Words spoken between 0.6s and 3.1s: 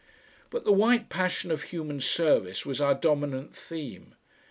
the white passion of human service was our